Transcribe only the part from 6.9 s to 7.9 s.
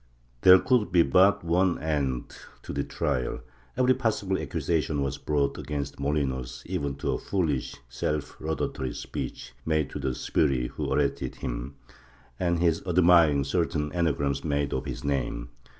to a foolish